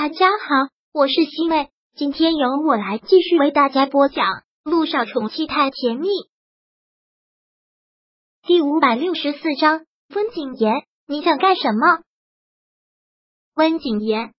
[0.00, 4.26] 大家好，我是西妹，今天由我来继续为大家播讲
[4.62, 6.06] 《路上宠妻太甜蜜》
[8.46, 9.80] 第五百六十四章。
[10.14, 12.04] 温景言，你想干什么？
[13.56, 14.34] 温景言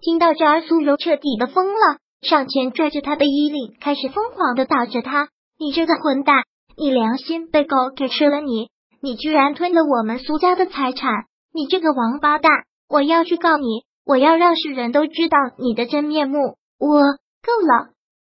[0.00, 5.28] 听到这儿，苏柔彻底的疯了，上前拽着他的衣领，开始疯狂的打着他。
[5.56, 6.42] 你这个混蛋，
[6.76, 8.40] 你良心被狗给吃了！
[8.40, 8.70] 你，
[9.00, 11.26] 你居然吞了我们苏家的财产！
[11.52, 12.50] 你这个王八蛋，
[12.88, 13.84] 我要去告你！
[14.06, 16.56] 我要让世人都知道你的真面目！
[16.78, 17.00] 我
[17.42, 17.90] 够了！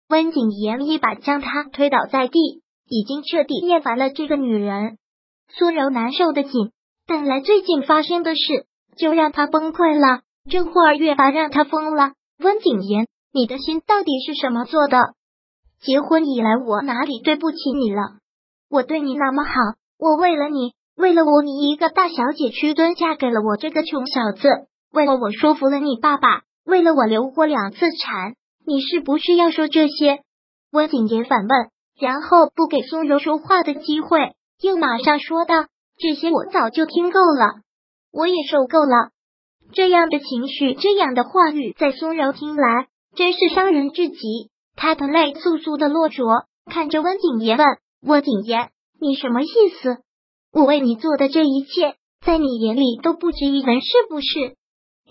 [0.07, 4.99] 温景言一把将他推倒在地，已经彻底厌烦了这个女人。
[5.49, 6.73] 苏柔难受的紧，
[7.07, 8.67] 本来最近发生的事
[8.99, 12.13] 就让他崩溃了，这会儿越发让他疯了。
[12.39, 15.15] 温景言，你的心到底是什么做的？
[15.81, 18.19] 结婚以来，我哪里对不起你了？
[18.69, 19.53] 我对你那么好，
[19.99, 24.69] 我为了你，为了我，你一个大小姐屈尊嫁给了我这个穷小子。
[24.93, 28.35] 为了我说服了你爸爸，为了我流过两次产，
[28.67, 30.21] 你是不是要说这些？
[30.71, 35.67] 温景言反问，然后不给苏柔说话的机会，又马上说道
[35.99, 37.63] ：“这些我早就听够了，
[38.13, 39.11] 我也受够了。”
[39.73, 44.51] 这样的情绪，这样的话语，在苏柔听来真是伤人至极。
[44.77, 46.25] 她的泪簌簌的落着，
[46.67, 47.67] 看着温景言问
[48.05, 49.47] ：“温景言，你什么意
[49.81, 49.99] 思？
[50.53, 54.57] 我为你做的这一切，在你眼里都不值一文，是不是？”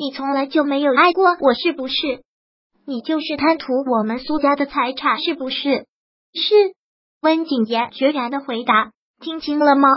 [0.01, 1.93] 你从来就没有爱过我，是不是？
[2.87, 5.85] 你就是贪图我们苏家的财产，是不是？
[6.33, 6.73] 是。
[7.21, 8.93] 温景言决然的回答。
[9.19, 9.89] 听清了吗？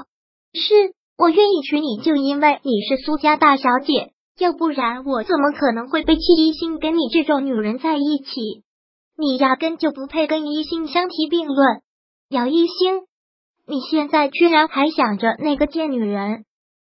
[0.53, 8.63] 是我愿意娶你，就因为你是苏家大小姐，要不然我怎么可能会被弃一心跟你这种女人在一起？
[9.17, 11.81] 你压根就不配跟一心相提并论。
[12.29, 13.07] 姚一星，
[13.67, 16.45] 你现在居然还想着那个贱女人？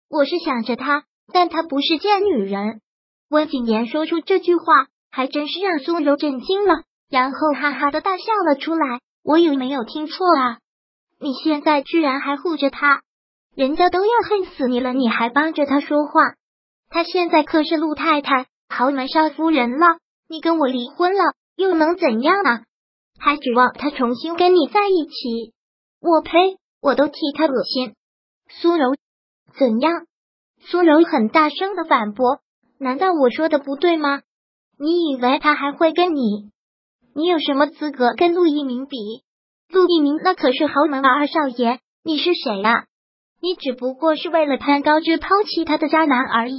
[0.08, 2.80] 我是想着她，但她不是贱女人。
[3.30, 4.64] 温景言说出这句话，
[5.12, 9.00] 还真是让苏柔震惊了，然后哈哈的大笑了出来。
[9.22, 10.58] 我有没有听错啊？
[11.20, 13.02] 你现在居然还护着他，
[13.54, 16.34] 人家都要恨死你了，你还帮着他说话？
[16.88, 19.86] 他现在可是陆太太，豪门少夫人了，
[20.28, 21.22] 你跟我离婚了
[21.54, 22.62] 又能怎样啊？
[23.20, 25.54] 还指望他重新跟你在一起？
[26.00, 26.56] 我呸！
[26.82, 27.94] 我都替他恶心。
[28.48, 28.96] 苏柔
[29.56, 30.06] 怎样？
[30.62, 32.40] 苏柔很大声的反驳。
[32.82, 34.22] 难道我说的不对吗？
[34.78, 36.50] 你以为他还会跟你？
[37.14, 38.96] 你有什么资格跟陆一鸣比？
[39.68, 42.86] 陆一鸣那可是豪门二少爷，你是谁呀？
[43.42, 46.56] 你只不过是为了攀高枝抛弃他的渣男而已。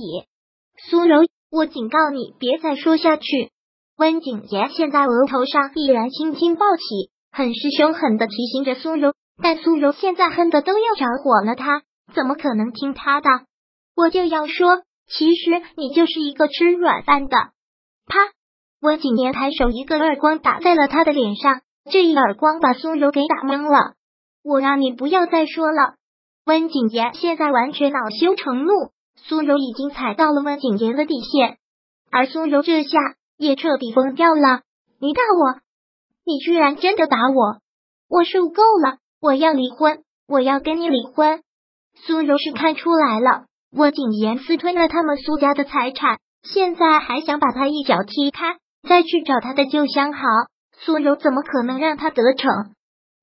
[0.90, 3.50] 苏柔，我警告你，别再说下去。
[3.98, 11.82] 温景言现在额头上依然青筋暴起，很是凶狠的提醒着苏柔，但苏柔现在恨的都要着火了，他
[12.14, 13.28] 怎么可能听他的？
[13.96, 14.84] 我就要说。
[15.18, 17.38] 其实你就是一个吃软饭的。
[18.08, 18.18] 啪！
[18.82, 21.62] 温景言抬手一个耳光打在了他的脸上，
[21.92, 23.94] 这一耳光把苏柔给打懵了。
[24.44, 25.96] 我让你不要再说了。
[26.46, 28.72] 温景言现在完全恼羞成怒，
[29.16, 31.58] 苏柔已经踩到了温景言的底线，
[32.10, 32.98] 而苏柔这下
[33.38, 34.62] 也彻底疯掉了。
[35.00, 35.60] 你打我！
[36.26, 37.60] 你居然真的打我！
[38.08, 38.98] 我受够了！
[39.20, 40.04] 我要离婚！
[40.28, 41.44] 我要跟你离婚！
[41.96, 43.46] 苏柔是看出来了。
[43.72, 50.20] 温景言私吞了他们苏家的财产，现在还想把他一脚踢开，再去找他的旧相好
[50.78, 52.52] 苏柔，怎么可能让他得逞？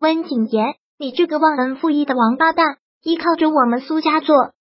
[0.00, 4.53] 温景言，你这个忘恩负义的王八蛋，依靠着我们苏家做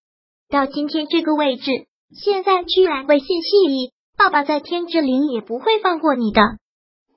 [0.50, 1.72] 到今天这个位置，
[2.12, 6.42] 现在居然背信弃义，爸爸在天之灵也不会放过你的。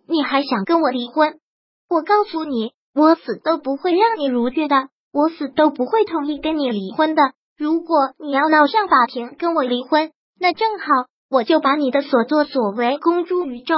[0.06, 1.41] 你还想跟我离婚？
[1.88, 7.22] 我告诉你，我死都不会让你如愿的，我死都不会同意跟你离婚的。
[7.60, 10.87] 如果你要闹上法庭跟我离婚，那正好，
[11.28, 13.76] 我就把你的所作所为公诸于众，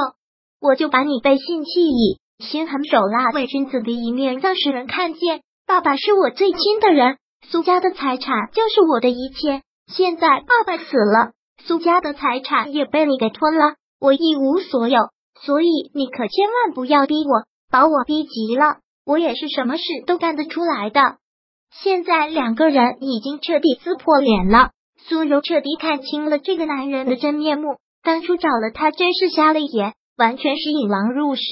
[0.60, 5.41] 我就把你背信弃义、心狠手辣、伪君子的一面让世人看见。
[5.66, 7.16] 爸爸是我最亲的人，
[7.48, 9.62] 苏家的财产就是我的一切。
[9.92, 11.32] 现在爸爸死了，
[11.65, 15.09] 苏家的财产也被你给吞了，我一无所有。
[15.45, 21.16] 所以你可千万不要逼我，把我逼急了，我也是什么事都干得出来的。
[21.80, 27.77] 现在两个人已经彻底撕破脸了，苏柔彻底看清了这个男人的真面目。
[28.03, 31.42] 当初找了他真是瞎了眼，完全是引狼入室。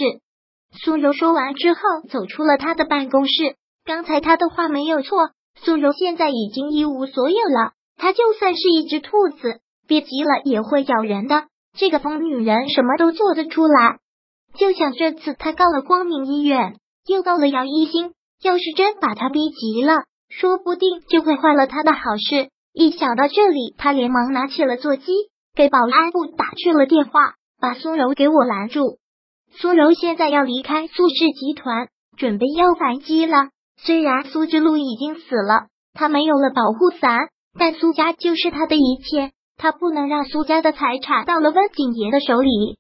[0.84, 1.81] 苏柔说完之后，
[2.11, 3.56] 走出了他的办公室。
[3.84, 7.72] 刚才他的话没有错，苏柔现在已经一无所有了。
[7.96, 11.44] 他就算是一只兔子，憋急了也会咬人的。
[11.76, 13.99] 这个疯女人什么都做得出来。
[14.55, 16.76] 就想这次他告了光明医院，
[17.06, 18.12] 又告了姚一星，
[18.43, 20.05] 要是真把他逼急了。
[20.31, 22.49] 说不定就会坏了他的好事。
[22.73, 25.12] 一想到这里，他连忙拿起了座机，
[25.55, 27.35] 给保安部打去了电话。
[27.62, 28.97] 把苏柔给我拦住。
[29.50, 33.50] 苏柔现在要离开苏氏集团，准备要反击了。
[33.77, 37.29] 虽然苏之路已经死了，他没有了保护伞，
[37.59, 42.79] 但苏家就是他的一切，他不能让苏家的财产到了温景言的手里。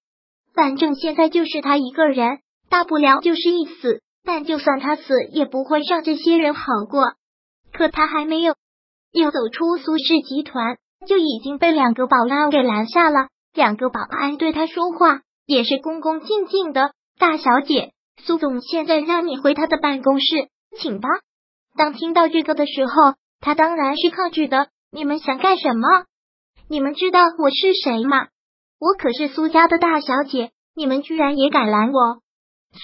[0.54, 2.38] 反正现在就是他一个人，
[2.70, 4.00] 大不了就是一死。
[4.24, 7.02] 但就算他死，也不会让这些人好过。
[7.80, 8.56] 可他还没有
[9.10, 13.28] 又走出苏氏集团，就已经被两个保安给拦下了。
[13.54, 16.92] 两个保安对他说话也是恭恭敬敬的。
[17.18, 21.08] 大小姐，苏总现在让你回他的办公室，请吧。
[21.74, 24.68] 当听到这个的时候，他当然是抗拒的。
[24.92, 26.04] 你们想干什么？
[26.68, 28.26] 你们知道我是谁吗？
[28.78, 32.20] 我可是苏家的大小姐，你们居然也敢拦我！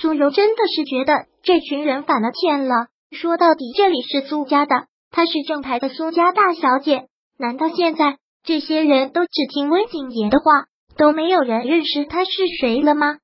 [0.01, 2.87] 苏柔真的是觉得这群人反了天了。
[3.11, 7.07] 说到底，这里是苏家的，她是正牌的苏家大小姐。
[7.39, 10.65] 难道现在这些人都只听温景言的话，
[10.97, 12.31] 都没有人认识她是
[12.61, 13.19] 谁了吗？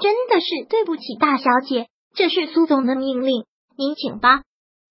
[0.00, 3.44] 真的是对不起，大小姐，这是苏总的命令，
[3.76, 4.42] 您请吧。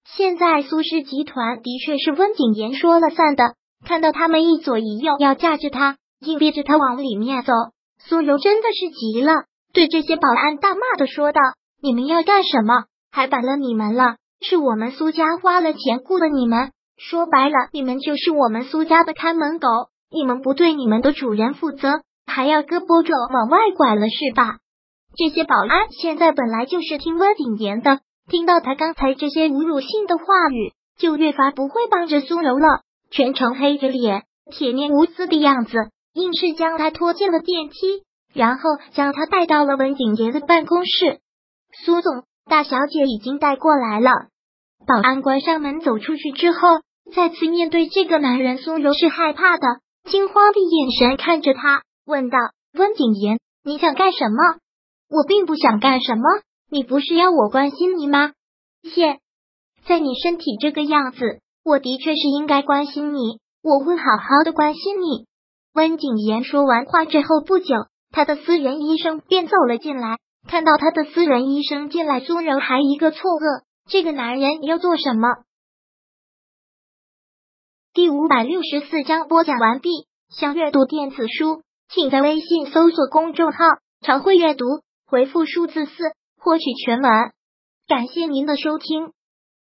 [0.06, 3.56] 现在苏氏集团的确是温景言说了算的。
[3.86, 5.98] 看到他们一左一右要架着他。
[6.20, 7.54] 硬逼着他往里面走，
[8.00, 9.34] 苏柔真的是急了，
[9.72, 11.40] 对这些保安大骂的说道
[11.80, 12.86] ：“你们要干什么？
[13.12, 14.16] 还摆了你们了？
[14.42, 19.68] 是我们苏家花了钱雇的你们，说白了，你们就是我们苏家的看门狗。
[20.10, 24.58] 你们不对你们的主人负责，还要胳膊肘往外拐了是吧？”
[25.18, 28.00] 这些保安现在本来就是听温景言的，
[28.30, 32.82] 听到他刚才这些侮辱性的话语，就越发不会帮着苏柔了，
[33.12, 35.76] 全程黑着脸，铁面无私的样子。
[36.14, 38.04] 硬是将他拖进了电梯，
[38.34, 38.62] 然后
[38.94, 41.20] 将他带到了文景言的办公室。
[41.84, 44.10] 苏总，大小姐已经带过来了。
[44.86, 46.60] 保安关上门走出去之后，
[47.14, 49.68] 再次面对这个男人，苏柔是害怕的，
[50.10, 52.38] 惊慌的眼神看着他，问道
[52.74, 54.38] ：“温景言，你想干什么
[55.12, 56.24] ？”“我并不想干什么，
[56.70, 58.32] 你不是要我关心你吗
[58.84, 59.20] ？”“现
[59.86, 65.26] 在你身体这个样子，我的确是应该关心你，我会好好的关心你。”
[65.76, 67.76] 温景言说完话之后不久，
[68.12, 70.18] 他的私人医生便走了进来。
[70.48, 75.28] 看到他的私人医生进来，苏柔还一个错愕：这个男人要做什么？
[77.94, 80.08] 第五百六十四章播讲完毕。
[80.30, 83.58] 想阅读电子书，请在微信搜索公众号
[84.06, 84.66] “常会阅读”，
[85.08, 85.92] 回复数字四
[86.38, 87.12] 获取全文。
[87.88, 89.14] 感谢您的收听。